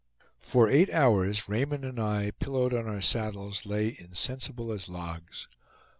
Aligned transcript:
For 0.39 0.67
eight 0.67 0.89
hours 0.89 1.47
Raymond 1.47 1.85
and 1.85 1.99
I, 1.99 2.31
pillowed 2.39 2.73
on 2.73 2.87
our 2.87 3.01
saddles, 3.01 3.67
lay 3.67 3.95
insensible 3.99 4.71
as 4.71 4.89
logs. 4.89 5.47